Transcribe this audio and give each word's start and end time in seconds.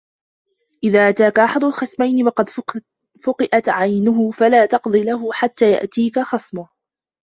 إذا 0.83 1.09
أتاك 1.09 1.39
أحد 1.39 1.63
الخصمين 1.63 2.27
وقد 2.27 2.49
فُقِئَتْ 3.23 3.69
عينه 3.69 4.29
فلا 4.31 4.65
تقض 4.65 4.95
له 4.95 5.33
حتى 5.33 5.71
يأتيك 5.71 6.19
خصمه 6.19 6.69